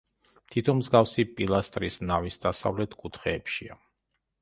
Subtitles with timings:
[0.55, 3.83] თითო მსგავსი პილასტრი ნავის დასავლეთ კუთხეებშია.